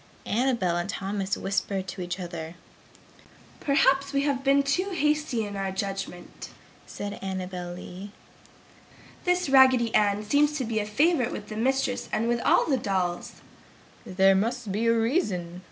[0.25, 2.55] Annabel and Thomas whispered together,
[3.59, 6.49] "Perhaps we have been too hasty in our judgment!"
[6.87, 8.09] said Annabel Lee.
[9.25, 12.77] "This Raggedy Ann seems to be a favorite with the mistress and with all the
[12.77, 13.41] dolls!"
[14.03, 15.59] "There must be a reason!"